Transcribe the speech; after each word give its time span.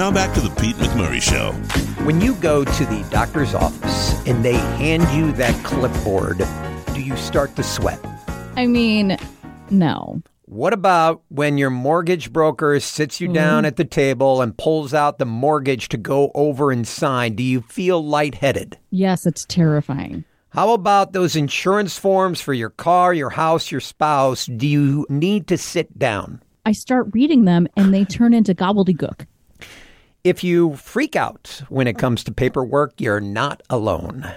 Now 0.00 0.10
back 0.10 0.32
to 0.32 0.40
the 0.40 0.48
Pete 0.58 0.76
McMurray 0.76 1.20
Show. 1.20 1.52
When 2.06 2.22
you 2.22 2.34
go 2.36 2.64
to 2.64 2.84
the 2.86 3.06
doctor's 3.10 3.54
office 3.54 4.26
and 4.26 4.42
they 4.42 4.54
hand 4.54 5.06
you 5.14 5.30
that 5.32 5.62
clipboard, 5.62 6.38
do 6.94 7.02
you 7.02 7.14
start 7.18 7.54
to 7.56 7.62
sweat? 7.62 8.00
I 8.56 8.66
mean, 8.66 9.18
no. 9.68 10.22
What 10.46 10.72
about 10.72 11.20
when 11.28 11.58
your 11.58 11.68
mortgage 11.68 12.32
broker 12.32 12.80
sits 12.80 13.20
you 13.20 13.28
down 13.28 13.58
mm-hmm. 13.58 13.66
at 13.66 13.76
the 13.76 13.84
table 13.84 14.40
and 14.40 14.56
pulls 14.56 14.94
out 14.94 15.18
the 15.18 15.26
mortgage 15.26 15.90
to 15.90 15.98
go 15.98 16.32
over 16.34 16.72
and 16.72 16.88
sign? 16.88 17.34
Do 17.34 17.42
you 17.42 17.60
feel 17.60 18.02
lightheaded? 18.02 18.78
Yes, 18.88 19.26
it's 19.26 19.44
terrifying. 19.44 20.24
How 20.48 20.72
about 20.72 21.12
those 21.12 21.36
insurance 21.36 21.98
forms 21.98 22.40
for 22.40 22.54
your 22.54 22.70
car, 22.70 23.12
your 23.12 23.28
house, 23.28 23.70
your 23.70 23.82
spouse? 23.82 24.46
Do 24.46 24.66
you 24.66 25.06
need 25.10 25.46
to 25.48 25.58
sit 25.58 25.98
down? 25.98 26.40
I 26.64 26.72
start 26.72 27.08
reading 27.12 27.44
them 27.44 27.68
and 27.76 27.92
they 27.92 28.06
turn 28.06 28.32
into 28.32 28.54
gobbledygook. 28.54 29.26
If 30.22 30.44
you 30.44 30.76
freak 30.76 31.16
out 31.16 31.62
when 31.70 31.86
it 31.86 31.96
comes 31.96 32.22
to 32.24 32.32
paperwork, 32.32 33.00
you're 33.00 33.20
not 33.20 33.62
alone. 33.70 34.30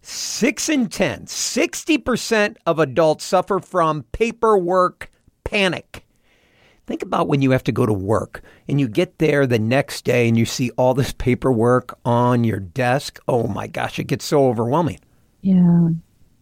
Six 0.00 0.68
in 0.70 0.88
10, 0.88 1.26
60% 1.26 2.56
of 2.64 2.78
adults 2.78 3.24
suffer 3.24 3.60
from 3.60 4.04
paperwork 4.12 5.10
panic. 5.44 6.06
Think 6.86 7.02
about 7.02 7.28
when 7.28 7.42
you 7.42 7.50
have 7.50 7.64
to 7.64 7.72
go 7.72 7.84
to 7.84 7.92
work 7.92 8.42
and 8.66 8.80
you 8.80 8.88
get 8.88 9.18
there 9.18 9.46
the 9.46 9.58
next 9.58 10.04
day 10.04 10.26
and 10.26 10.38
you 10.38 10.46
see 10.46 10.70
all 10.72 10.94
this 10.94 11.12
paperwork 11.12 11.98
on 12.04 12.44
your 12.44 12.60
desk. 12.60 13.18
Oh 13.28 13.46
my 13.46 13.66
gosh, 13.66 13.98
it 13.98 14.04
gets 14.04 14.24
so 14.24 14.48
overwhelming. 14.48 15.00
Yeah. 15.42 15.88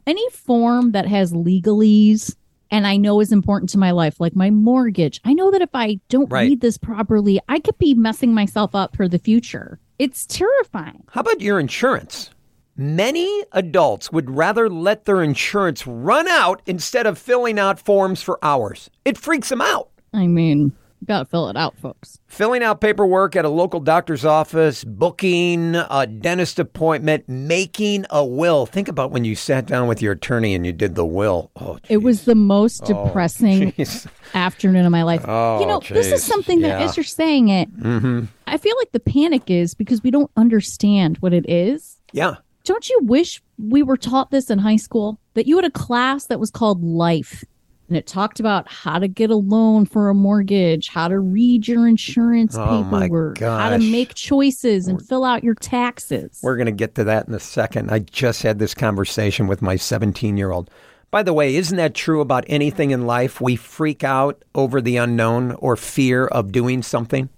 Any 0.06 0.30
form 0.30 0.92
that 0.92 1.06
has 1.06 1.32
legalese 1.32 2.34
and 2.72 2.86
I 2.86 2.96
know 2.96 3.20
is 3.20 3.30
important 3.30 3.68
to 3.70 3.78
my 3.78 3.90
life, 3.92 4.18
like 4.18 4.34
my 4.34 4.50
mortgage. 4.50 5.20
I 5.24 5.34
know 5.34 5.50
that 5.52 5.60
if 5.62 5.68
I 5.74 6.00
don't 6.08 6.32
Right. 6.32 6.48
read 6.48 6.62
this 6.62 6.78
properly, 6.78 7.38
I 7.48 7.60
could 7.60 7.78
be 7.78 7.94
messing 7.94 8.34
myself 8.34 8.74
up 8.74 8.96
for 8.96 9.06
the 9.06 9.18
future. 9.18 9.78
It's 9.98 10.26
terrifying. 10.26 11.04
How 11.10 11.20
about 11.20 11.40
your 11.42 11.60
insurance? 11.60 12.30
Many 12.74 13.28
adults 13.52 14.10
would 14.10 14.30
rather 14.30 14.70
let 14.70 15.04
their 15.04 15.22
insurance 15.22 15.86
run 15.86 16.26
out 16.26 16.62
instead 16.66 17.06
of 17.06 17.18
filling 17.18 17.58
out 17.58 17.78
forms 17.78 18.22
for 18.22 18.38
hours. 18.42 18.88
It 19.04 19.18
freaks 19.18 19.50
them 19.50 19.60
out. 19.60 19.90
I 20.14 20.26
mean, 20.26 20.72
gotta 21.06 21.24
fill 21.24 21.48
it 21.48 21.56
out, 21.56 21.76
folks. 21.78 22.18
Filling 22.26 22.62
out 22.62 22.80
paperwork 22.80 23.36
at 23.36 23.44
a 23.44 23.48
local 23.48 23.80
doctor's 23.80 24.24
office, 24.24 24.84
booking 24.84 25.74
a 25.74 26.06
dentist 26.06 26.58
appointment, 26.58 27.28
making 27.28 28.06
a 28.10 28.24
will. 28.24 28.66
Think 28.66 28.88
about 28.88 29.10
when 29.10 29.24
you 29.24 29.34
sat 29.34 29.66
down 29.66 29.88
with 29.88 30.00
your 30.00 30.12
attorney 30.12 30.54
and 30.54 30.64
you 30.64 30.72
did 30.72 30.94
the 30.94 31.04
will. 31.06 31.50
Oh, 31.60 31.78
It 31.88 31.98
was 31.98 32.24
the 32.24 32.34
most 32.34 32.82
oh, 32.90 33.06
depressing 33.06 33.72
jeez. 33.72 34.06
afternoon 34.34 34.84
of 34.86 34.92
my 34.92 35.02
life. 35.02 35.24
Oh, 35.26 35.60
you 35.60 35.66
know, 35.66 35.80
this 35.80 36.12
is 36.12 36.22
something 36.22 36.60
that, 36.60 36.80
Yeah. 36.80 36.84
as 36.86 36.96
you're 36.96 37.04
saying 37.04 37.48
it, 37.48 37.74
mm-hmm. 37.76 38.24
I 38.46 38.58
feel 38.58 38.76
like 38.78 38.92
the 38.92 39.00
panic 39.00 39.50
is 39.50 39.74
because 39.74 40.02
we 40.02 40.10
don't 40.10 40.30
understand 40.36 41.18
what 41.18 41.32
it 41.32 41.48
is. 41.48 41.98
Yeah. 42.12 42.36
Don't 42.64 42.88
you 42.88 43.00
wish 43.02 43.42
we 43.58 43.82
were 43.82 43.96
taught 43.96 44.30
this 44.30 44.48
in 44.50 44.58
high 44.60 44.76
school? 44.76 45.18
That 45.34 45.46
you 45.46 45.56
had 45.56 45.64
a 45.64 45.70
class 45.70 46.26
that 46.26 46.38
was 46.38 46.50
called 46.50 46.84
life 46.84 47.44
and 47.88 47.96
it 47.96 48.06
talked 48.06 48.40
about 48.40 48.70
how 48.70 48.98
to 48.98 49.08
get 49.08 49.30
a 49.30 49.36
loan 49.36 49.84
for 49.86 50.08
a 50.08 50.14
mortgage, 50.14 50.88
how 50.88 51.08
to 51.08 51.18
read 51.18 51.68
your 51.68 51.86
insurance 51.86 52.56
Oh, 52.58 52.86
paperwork, 52.90 53.40
how 53.40 53.70
to 53.70 53.78
make 53.78 54.14
choices 54.14 54.88
and 54.88 55.06
fill 55.06 55.24
out 55.24 55.44
your 55.44 55.54
taxes. 55.54 56.40
We're 56.42 56.56
going 56.56 56.66
to 56.66 56.72
get 56.72 56.94
to 56.94 57.04
that 57.04 57.28
in 57.28 57.34
a 57.34 57.40
second. 57.40 57.90
I 57.90 57.98
just 58.00 58.42
had 58.42 58.58
this 58.58 58.74
conversation 58.74 59.46
with 59.46 59.60
my 59.62 59.76
17 59.76 60.36
year 60.36 60.50
old. 60.52 60.70
By 61.10 61.22
the 61.22 61.34
way, 61.34 61.56
isn't 61.56 61.76
that 61.76 61.94
true 61.94 62.22
about 62.22 62.44
anything 62.46 62.90
in 62.90 63.06
life? 63.06 63.40
We 63.40 63.56
freak 63.56 64.02
out 64.02 64.42
over 64.54 64.80
the 64.80 64.96
unknown 64.96 65.52
or 65.52 65.76
fear 65.76 66.26
of 66.26 66.52
doing 66.52 66.82
something. 66.82 67.28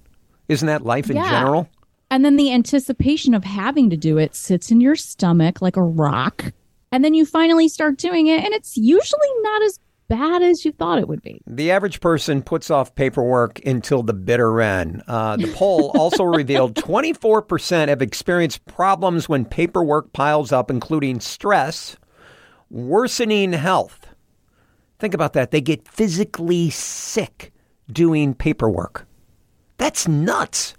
Isn't 0.48 0.67
that 0.69 0.84
life 0.84 1.11
in 1.11 1.17
Yeah. 1.17 1.28
general? 1.28 1.69
And 2.10 2.25
then 2.25 2.37
the 2.37 2.53
anticipation 2.53 3.34
of 3.34 3.43
having 3.43 3.91
to 3.91 3.97
do 3.97 4.19
it 4.19 4.37
sits 4.37 4.71
in 4.71 4.81
your 4.81 4.94
stomach 4.94 5.60
like 5.60 5.77
a 5.77 5.83
rock. 5.83 6.53
And 6.93 7.04
then 7.04 7.15
you 7.15 7.27
finally 7.27 7.66
start 7.66 7.97
doing 7.99 8.28
it, 8.28 8.44
and 8.44 8.54
it's 8.54 8.77
usually 8.77 9.28
not 9.43 9.62
as 9.62 9.81
bad 10.09 10.42
as 10.42 10.65
you 10.65 10.72
thought 10.72 10.98
it 10.98 11.09
would 11.09 11.22
be. 11.22 11.41
The 11.47 11.70
average 11.70 12.00
person 12.00 12.42
puts 12.42 12.70
off 12.70 12.94
paperwork 12.94 13.65
until 13.65 14.03
the 14.03 14.12
bitter 14.12 14.60
end. 14.60 15.03
Uh, 15.06 15.37
the 15.37 15.53
poll 15.54 15.91
also 15.94 16.25
revealed 16.25 16.75
24% 16.75 17.88
have 17.88 18.03
experienced 18.03 18.65
problems 18.66 19.28
when 19.28 19.44
paperwork 19.44 20.12
piles 20.12 20.53
up, 20.53 20.70
including 20.70 21.20
stress, 21.20 21.97
worsening 22.70 23.53
health. 23.53 24.06
Think 24.98 25.15
about 25.15 25.32
that. 25.34 25.50
They 25.50 25.60
get 25.60 25.87
physically 25.88 26.71
sick 26.71 27.53
doing 27.92 28.34
paperwork. 28.34 29.06
That's 29.76 30.09
nuts. 30.09 30.75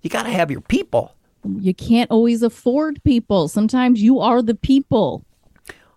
You 0.00 0.10
got 0.10 0.24
to 0.24 0.30
have 0.30 0.50
your 0.50 0.62
people. 0.62 1.14
You 1.44 1.74
can't 1.74 2.10
always 2.10 2.42
afford 2.42 3.02
people. 3.04 3.48
Sometimes 3.48 4.02
you 4.02 4.20
are 4.20 4.42
the 4.42 4.54
people. 4.54 5.24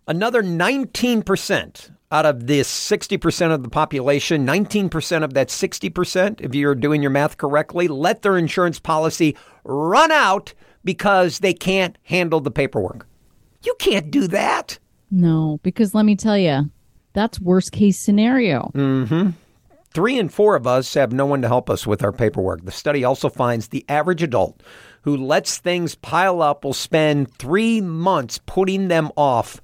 Another 0.08 0.44
19% 0.44 1.95
out 2.16 2.26
of 2.26 2.48
this 2.48 2.70
60% 2.70 3.53
of 3.53 3.62
the 3.62 3.70
population, 3.70 4.48
19% 4.48 5.24
of 5.24 5.34
that 5.34 5.50
60%, 5.50 6.40
if 6.40 6.56
you're 6.56 6.74
doing 6.74 7.02
your 7.02 7.12
math 7.12 7.38
correctly, 7.38 7.90
let 7.90 8.22
their 8.22 8.38
insurance 8.38 8.80
policy 8.80 9.36
run 9.66 10.14
out 10.14 10.53
because 10.86 11.40
they 11.40 11.53
can't 11.53 11.98
handle 12.03 12.40
the 12.40 12.52
paperwork. 12.52 13.06
You 13.64 13.76
can't 13.80 14.12
do 14.12 14.28
that. 14.28 14.80
No, 15.12 15.59
because 15.62 15.94
let 15.94 16.06
me 16.06 16.16
tell 16.16 16.38
you, 16.38 16.72
that's 17.12 17.42
worst 17.42 17.74
case 17.74 18.00
scenario. 18.00 18.72
Mm-hmm. 18.74 19.32
Three 19.92 20.18
in 20.18 20.30
four 20.30 20.56
of 20.56 20.66
us 20.66 20.94
have 20.94 21.12
no 21.12 21.26
one 21.26 21.42
to 21.42 21.50
help 21.50 21.70
us 21.70 21.86
with 21.86 22.02
our 22.02 22.14
paperwork. 22.14 22.64
The 22.64 22.72
study 22.72 23.03
also 23.03 23.28
finds 23.30 23.68
the 23.68 23.84
average 23.90 24.24
adult 24.24 24.64
who 25.02 25.18
lets 25.18 25.58
things 25.58 25.96
pile 25.96 26.42
up 26.42 26.64
will 26.64 26.74
spend 26.74 27.34
three 27.34 27.82
months 27.82 28.40
putting 28.46 28.88
them 28.88 29.12
off. 29.18 29.62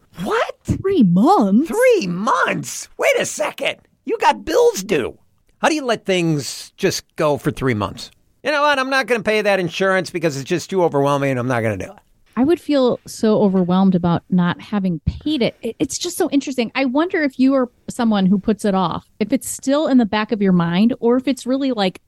Three 0.63 1.03
months? 1.03 1.67
Three 1.69 2.07
months? 2.07 2.89
Wait 2.97 3.15
a 3.19 3.25
second. 3.25 3.77
You 4.05 4.17
got 4.19 4.45
bills 4.45 4.83
due. 4.83 5.17
How 5.59 5.69
do 5.69 5.75
you 5.75 5.85
let 5.85 6.05
things 6.05 6.71
just 6.77 7.03
go 7.15 7.37
for 7.37 7.51
three 7.51 7.73
months? 7.73 8.11
You 8.43 8.51
know 8.51 8.61
what? 8.61 8.79
I'm 8.79 8.89
not 8.89 9.05
going 9.07 9.21
to 9.21 9.23
pay 9.29 9.41
that 9.41 9.59
insurance 9.59 10.09
because 10.09 10.35
it's 10.37 10.49
just 10.49 10.69
too 10.69 10.83
overwhelming. 10.83 11.31
And 11.31 11.39
I'm 11.39 11.47
not 11.47 11.61
going 11.61 11.77
to 11.77 11.85
do 11.85 11.91
it. 11.91 11.99
I 12.37 12.43
would 12.43 12.59
feel 12.59 12.99
so 13.05 13.41
overwhelmed 13.41 13.93
about 13.93 14.23
not 14.29 14.59
having 14.61 14.99
paid. 15.05 15.41
It- 15.41 15.75
It's 15.79 15.97
just 15.97 16.17
so 16.17 16.29
interesting. 16.31 16.71
I 16.73 16.85
wonder 16.85 17.21
if 17.21 17.37
you 17.39 17.53
are 17.53 17.69
someone 17.89 18.25
who 18.25 18.39
puts 18.39 18.65
it 18.65 18.73
off, 18.73 19.05
if 19.19 19.31
it's 19.33 19.49
still 19.49 19.87
in 19.87 19.97
the 19.97 20.05
back 20.05 20.31
of 20.31 20.41
your 20.41 20.53
mind, 20.53 20.93
or 20.99 21.17
if 21.17 21.27
it's 21.27 21.45
really 21.45 21.71
like 21.71 22.01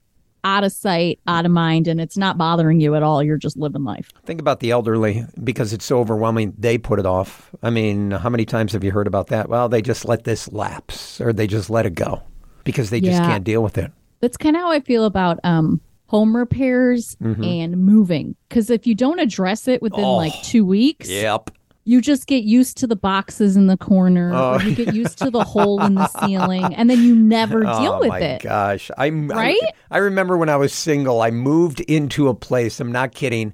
out 0.44 0.62
of 0.64 0.72
sight, 0.72 1.18
out 1.26 1.46
of 1.46 1.50
mind, 1.52 1.88
and 1.88 2.00
it's 2.00 2.16
not 2.18 2.36
bothering 2.38 2.78
you 2.80 2.94
at 2.94 3.02
all. 3.02 3.22
You're 3.22 3.38
just 3.38 3.56
living 3.56 3.82
life. 3.84 4.12
Think 4.24 4.40
about 4.40 4.60
the 4.60 4.70
elderly 4.70 5.24
because 5.42 5.72
it's 5.72 5.84
so 5.84 5.98
overwhelming. 5.98 6.52
They 6.58 6.76
put 6.78 6.98
it 6.98 7.06
off. 7.06 7.50
I 7.62 7.70
mean, 7.70 8.10
how 8.12 8.28
many 8.28 8.44
times 8.44 8.72
have 8.74 8.84
you 8.84 8.90
heard 8.92 9.06
about 9.06 9.28
that? 9.28 9.48
Well, 9.48 9.68
they 9.68 9.80
just 9.82 10.04
let 10.04 10.24
this 10.24 10.52
lapse 10.52 11.20
or 11.20 11.32
they 11.32 11.46
just 11.46 11.70
let 11.70 11.86
it 11.86 11.94
go 11.94 12.22
because 12.64 12.90
they 12.90 13.00
just 13.00 13.22
can't 13.22 13.44
deal 13.44 13.62
with 13.62 13.78
it. 13.78 13.90
That's 14.20 14.36
kind 14.36 14.54
of 14.56 14.62
how 14.62 14.70
I 14.70 14.80
feel 14.80 15.04
about 15.06 15.38
um, 15.44 15.80
home 16.06 16.36
repairs 16.36 17.16
and 17.20 17.76
moving. 17.78 18.36
Because 18.48 18.70
if 18.70 18.86
you 18.86 18.94
don't 18.94 19.18
address 19.18 19.66
it 19.68 19.82
within 19.82 20.04
Oh. 20.04 20.16
like 20.16 20.32
two 20.42 20.64
weeks, 20.64 21.08
Yep. 21.10 21.50
You 21.84 22.00
just 22.00 22.26
get 22.26 22.44
used 22.44 22.76
to 22.78 22.86
the 22.86 22.96
boxes 22.96 23.56
in 23.56 23.66
the 23.66 23.76
corner, 23.76 24.32
Oh. 24.34 24.54
or 24.54 24.62
you 24.62 24.74
get 24.74 24.94
used 24.94 25.18
to 25.18 25.30
the 25.30 25.44
hole 25.44 25.82
in 25.82 25.94
the 25.94 26.06
ceiling, 26.08 26.64
and 26.74 26.88
then 26.88 27.02
you 27.02 27.14
never 27.14 27.64
oh, 27.66 27.80
deal 27.80 27.98
with 28.00 28.06
it. 28.06 28.08
oh 28.08 28.14
with 28.14 28.20
my 28.20 28.20
it. 28.20 28.42
gosh. 28.42 28.90
I'm, 28.96 29.28
Right? 29.28 29.58
I, 29.90 29.96
I 29.96 29.98
remember 29.98 30.36
when 30.38 30.48
I 30.48 30.56
was 30.56 30.72
single, 30.72 31.20
I 31.22 31.30
moved 31.30 31.80
into 31.80 32.28
a 32.28 32.34
place. 32.34 32.80
I'm 32.80 32.92
not 32.92 33.14
kidding. 33.14 33.52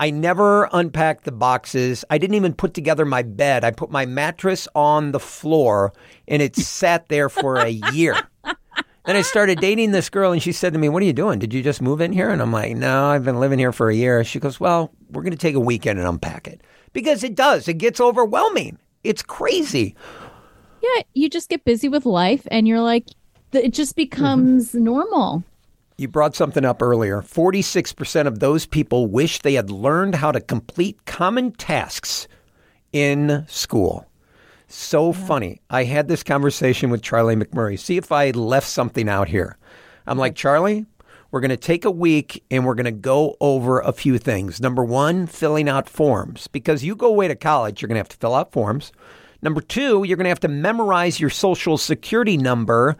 I 0.00 0.10
never 0.10 0.68
unpacked 0.72 1.24
the 1.24 1.32
boxes. 1.32 2.04
I 2.08 2.18
didn't 2.18 2.36
even 2.36 2.54
put 2.54 2.72
together 2.72 3.04
my 3.04 3.22
bed. 3.22 3.64
I 3.64 3.72
put 3.72 3.90
my 3.90 4.06
mattress 4.06 4.68
on 4.76 5.10
the 5.10 5.18
floor 5.18 5.92
and 6.28 6.40
it 6.40 6.54
sat 6.56 7.08
there 7.08 7.28
for 7.28 7.56
a 7.56 7.68
year. 7.68 8.14
Then 9.08 9.16
I 9.16 9.22
started 9.22 9.58
dating 9.60 9.90
this 9.90 10.08
girl 10.08 10.30
and 10.32 10.40
she 10.42 10.52
said 10.52 10.72
to 10.74 10.78
me, 10.78 10.88
What 10.88 11.02
are 11.02 11.06
you 11.06 11.12
doing? 11.12 11.40
Did 11.40 11.52
you 11.52 11.62
just 11.62 11.82
move 11.82 12.00
in 12.00 12.12
here? 12.12 12.30
And 12.30 12.40
I'm 12.40 12.52
like, 12.52 12.76
No, 12.76 13.06
I've 13.06 13.24
been 13.24 13.40
living 13.40 13.58
here 13.58 13.72
for 13.72 13.88
a 13.90 13.94
year. 13.94 14.22
She 14.22 14.38
goes, 14.38 14.60
Well, 14.60 14.92
we're 15.10 15.22
going 15.22 15.32
to 15.32 15.38
take 15.38 15.54
a 15.56 15.60
weekend 15.60 15.98
and 15.98 16.06
unpack 16.06 16.46
it. 16.46 16.60
Because 16.92 17.24
it 17.24 17.34
does. 17.34 17.66
It 17.68 17.78
gets 17.78 18.00
overwhelming. 18.00 18.78
It's 19.04 19.22
crazy. 19.22 19.94
Yeah, 20.82 21.02
you 21.14 21.28
just 21.28 21.48
get 21.48 21.64
busy 21.64 21.88
with 21.88 22.06
life, 22.06 22.46
and 22.50 22.68
you're 22.68 22.80
like, 22.80 23.06
it 23.52 23.72
just 23.72 23.96
becomes 23.96 24.68
Mm-hmm. 24.68 24.84
normal. 24.84 25.42
You 25.96 26.06
brought 26.08 26.36
something 26.36 26.64
up 26.64 26.80
earlier. 26.82 27.22
46% 27.22 28.26
of 28.26 28.38
those 28.38 28.66
people 28.66 29.06
wish 29.08 29.40
they 29.40 29.54
had 29.54 29.70
learned 29.70 30.14
how 30.16 30.30
to 30.30 30.40
complete 30.40 31.04
common 31.06 31.50
tasks 31.52 32.28
in 32.92 33.44
school. 33.48 34.06
So 34.68 35.12
funny. 35.12 35.60
I 35.70 35.84
had 35.84 36.08
this 36.08 36.22
conversation 36.22 36.90
with 36.90 37.02
Charlie 37.02 37.36
McMurray. 37.36 37.78
See 37.78 37.96
if 37.96 38.12
I 38.12 38.30
left 38.30 38.68
something 38.68 39.08
out 39.08 39.28
here. 39.28 39.56
I'm 40.06 40.18
like, 40.18 40.34
Charlie, 40.34 40.84
we're 41.30 41.40
going 41.40 41.50
to 41.50 41.56
take 41.56 41.84
a 41.84 41.90
week 41.90 42.44
and 42.50 42.66
we're 42.66 42.74
going 42.74 42.84
to 42.84 42.90
go 42.92 43.36
over 43.40 43.80
a 43.80 43.92
few 43.92 44.18
things. 44.18 44.60
Number 44.60 44.84
one, 44.84 45.26
filling 45.26 45.68
out 45.68 45.88
forms. 45.88 46.48
Because 46.48 46.84
you 46.84 46.94
go 46.94 47.08
away 47.08 47.28
to 47.28 47.34
college, 47.34 47.80
you're 47.80 47.88
going 47.88 47.96
to 47.96 48.00
have 48.00 48.08
to 48.10 48.16
fill 48.18 48.34
out 48.34 48.52
forms. 48.52 48.92
Number 49.40 49.60
two, 49.62 50.04
you're 50.04 50.16
going 50.16 50.24
to 50.24 50.30
have 50.30 50.40
to 50.40 50.48
memorize 50.48 51.18
your 51.18 51.30
social 51.30 51.78
security 51.78 52.36
number 52.36 52.96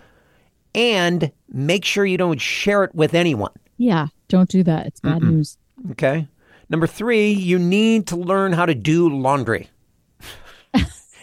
and 0.74 1.32
make 1.50 1.84
sure 1.84 2.06
you 2.06 2.18
don't 2.18 2.40
share 2.40 2.84
it 2.84 2.94
with 2.94 3.12
anyone. 3.14 3.52
Yeah. 3.76 4.08
Don't 4.28 4.48
do 4.48 4.62
that. 4.62 4.86
It's 4.86 5.00
bad 5.00 5.22
news. 5.22 5.58
Okay. 5.92 6.28
Number 6.70 6.86
three, 6.86 7.30
you 7.30 7.58
need 7.58 8.06
to 8.08 8.16
learn 8.16 8.52
how 8.52 8.66
to 8.66 8.74
do 8.74 9.08
laundry. 9.08 9.68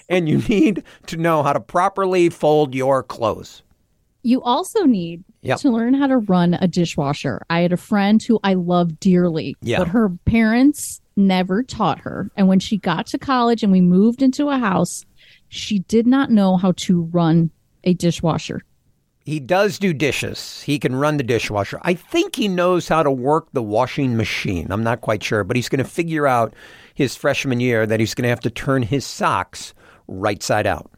And 0.10 0.28
you 0.30 0.38
need 0.50 0.84
to 1.08 1.18
know 1.18 1.44
how 1.44 1.54
to 1.54 1.60
properly 1.60 2.30
fold 2.30 2.74
your 2.76 3.04
clothes. 3.04 3.62
You 4.24 4.42
also 4.42 4.84
need 4.86 5.24
Yep. 5.44 5.60
to 5.60 5.70
learn 5.70 5.94
how 5.94 6.08
to 6.08 6.18
run 6.18 6.56
a 6.56 6.68
dishwasher. 6.68 7.44
I 7.52 7.60
had 7.60 7.72
a 7.72 7.78
friend 7.78 8.22
who 8.24 8.40
I 8.44 8.56
love 8.56 9.00
dearly, 9.00 9.56
Yeah. 9.62 9.78
but 9.78 9.90
her 9.90 10.10
parents 10.26 11.00
never 11.16 11.62
taught 11.62 12.00
her. 12.00 12.32
And 12.36 12.48
when 12.48 12.60
she 12.60 12.78
got 12.78 13.06
to 13.08 13.20
college 13.20 13.62
and 13.62 13.72
we 13.72 13.82
moved 13.82 14.24
into 14.24 14.50
a 14.50 14.58
house, 14.58 15.06
she 15.50 15.80
did 15.80 16.08
not 16.08 16.32
know 16.32 16.58
how 16.58 16.72
to 16.78 17.04
run 17.14 17.52
a 17.84 17.94
dishwasher. 17.94 18.62
He 19.24 19.40
does 19.40 19.78
do 19.78 19.94
dishes. 19.94 20.62
He 20.64 20.80
can 20.80 20.96
run 20.96 21.18
the 21.18 21.24
dishwasher. 21.24 21.80
I 21.84 21.94
think 21.94 22.36
he 22.36 22.48
knows 22.48 22.88
how 22.88 23.04
to 23.04 23.12
work 23.12 23.48
the 23.54 23.62
washing 23.62 24.18
machine. 24.18 24.68
I'm 24.72 24.84
not 24.84 25.02
quite 25.02 25.24
sure, 25.24 25.44
but 25.44 25.56
he's 25.56 25.70
going 25.70 25.84
to 25.84 25.90
figure 25.90 26.26
out 26.26 26.56
his 26.96 27.16
freshman 27.16 27.60
year 27.60 27.86
that 27.86 28.00
he's 28.00 28.16
going 28.16 28.24
to 28.24 28.30
have 28.30 28.40
to 28.42 28.50
turn 28.50 28.82
his 28.82 29.06
socks 29.06 29.75
right 30.08 30.42
side 30.44 30.68
out. 30.68 30.92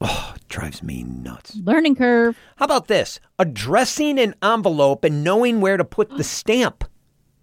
Oh, 0.00 0.32
it 0.34 0.48
drives 0.48 0.82
me 0.82 1.02
nuts. 1.02 1.56
Learning 1.62 1.94
curve. 1.94 2.36
How 2.56 2.64
about 2.64 2.88
this? 2.88 3.20
Addressing 3.38 4.18
an 4.18 4.34
envelope 4.42 5.04
and 5.04 5.22
knowing 5.22 5.60
where 5.60 5.76
to 5.76 5.84
put 5.84 6.16
the 6.16 6.24
stamp. 6.38 6.84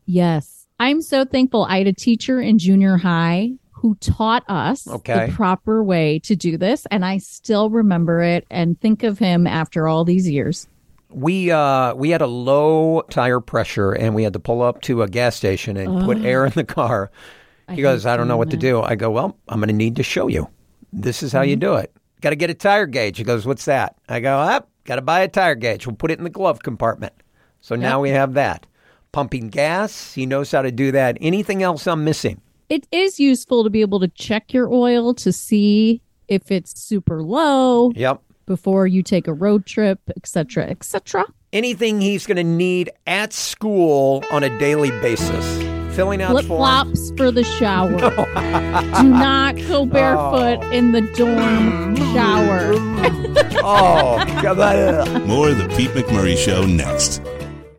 Yes. 0.06 0.68
I'm 0.80 1.02
so 1.02 1.26
thankful 1.26 1.64
I 1.64 1.80
had 1.80 1.88
a 1.88 1.94
teacher 1.94 2.40
in 2.40 2.58
junior 2.60 2.98
high 2.98 3.52
who 3.72 3.96
taught 3.96 4.44
us 4.48 4.88
Okay. 4.88 5.28
the 5.28 5.32
proper 5.34 5.84
way 5.84 6.20
to 6.20 6.36
do 6.36 6.58
this. 6.58 6.86
And 6.90 7.06
I 7.06 7.18
still 7.20 7.70
remember 7.70 8.22
it 8.22 8.46
and 8.50 8.80
think 8.80 9.04
of 9.04 9.20
him 9.20 9.46
after 9.46 9.88
all 9.88 10.04
these 10.04 10.28
years. 10.30 10.68
We 11.10 11.52
uh 11.52 11.94
we 11.96 12.10
had 12.10 12.22
a 12.22 12.28
low 12.28 13.02
tire 13.10 13.40
pressure 13.40 13.92
and 13.94 14.14
we 14.14 14.24
had 14.24 14.34
to 14.34 14.40
pull 14.40 14.62
up 14.62 14.82
to 14.84 15.04
a 15.04 15.08
gas 15.08 15.36
station 15.36 15.78
and 15.78 16.04
put 16.04 16.18
air 16.26 16.46
in 16.46 16.52
the 16.54 16.64
car. 16.66 17.12
He 17.70 17.82
goes, 17.82 18.06
I 18.06 18.18
don't 18.18 18.28
know 18.28 18.38
what 18.38 18.50
to 18.52 18.58
do. 18.58 18.82
I 18.82 18.96
go, 18.96 19.12
Well, 19.12 19.38
I'm 19.48 19.60
gonna 19.60 19.74
need 19.74 19.96
to 19.98 20.04
show 20.04 20.28
you. 20.28 20.50
This 21.00 21.22
is 21.22 21.32
how 21.32 21.42
you 21.42 21.56
mm-hmm. 21.56 21.60
do 21.60 21.76
it. 21.76 21.94
Gotta 22.22 22.36
get 22.36 22.50
a 22.50 22.56
tire 22.56 22.88
gauge. 22.88 23.18
He 23.18 23.24
goes, 23.24 23.46
What's 23.46 23.66
that? 23.66 23.96
I 24.10 24.20
go, 24.20 24.40
Up, 24.40 24.70
gotta 24.86 25.02
buy 25.02 25.22
a 25.22 25.28
tire 25.28 25.56
gauge. 25.56 25.86
We'll 25.86 25.96
put 25.96 26.12
it 26.12 26.18
in 26.18 26.24
the 26.24 26.30
glove 26.30 26.64
compartment. 26.64 27.14
So 27.62 27.76
now 27.76 28.02
we 28.02 28.10
have 28.10 28.34
that. 28.34 28.66
Pumping 29.12 29.50
gas, 29.50 30.14
he 30.14 30.26
knows 30.26 30.52
how 30.52 30.62
to 30.62 30.72
do 30.72 30.92
that. 30.92 31.18
Anything 31.22 31.64
else 31.64 31.88
I'm 31.88 32.04
missing? 32.04 32.42
It 32.70 32.88
is 32.92 33.20
useful 33.20 33.64
to 33.64 33.70
be 33.70 33.82
able 33.82 34.00
to 34.00 34.08
check 34.10 34.54
your 34.54 34.72
oil 34.72 35.14
to 35.16 35.32
see 35.32 36.02
if 36.28 36.52
it's 36.52 36.80
super 36.80 37.24
low 37.24 37.92
Yep. 37.96 38.22
before 38.46 38.88
you 38.88 39.04
take 39.04 39.28
a 39.28 39.34
road 39.34 39.66
trip, 39.66 40.00
etc., 40.16 40.66
etc. 40.66 41.26
Anything 41.54 42.02
he's 42.02 42.26
gonna 42.26 42.44
need 42.44 42.90
at 43.06 43.34
school 43.34 44.24
on 44.32 44.44
a 44.44 44.60
daily 44.60 44.92
basis. 45.02 45.67
Filling 45.98 46.22
out 46.22 46.30
flip 46.30 46.46
flops 46.46 47.12
for 47.18 47.32
the 47.32 47.44
shower. 47.44 47.90
Do 49.02 49.10
not 49.10 49.56
go 49.68 49.84
barefoot 49.84 50.60
oh. 50.62 50.72
in 50.72 50.92
the 50.92 51.02
dorm 51.02 51.96
shower. 52.14 52.76
Oh, 53.70 54.24
come 54.42 54.60
on. 54.60 55.28
More 55.28 55.50
of 55.50 55.58
the 55.58 55.68
Pete 55.76 55.90
McMurray 55.90 56.38
Show 56.38 56.66
next. 56.66 57.22